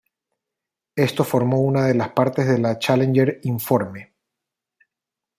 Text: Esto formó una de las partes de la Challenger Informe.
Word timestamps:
Esto 0.95 1.23
formó 1.23 1.59
una 1.61 1.85
de 1.85 1.93
las 1.93 2.09
partes 2.13 2.47
de 2.47 2.57
la 2.57 2.79
Challenger 2.79 3.39
Informe. 3.43 4.15